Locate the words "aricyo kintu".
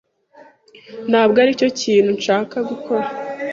1.43-2.09